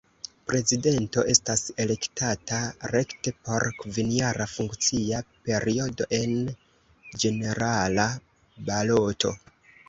[0.51, 2.61] Prezidento estas elektata
[2.95, 6.35] rekte por kvinjara funkcia periodo en
[7.27, 8.09] ĝenerala
[8.73, 9.37] baloto.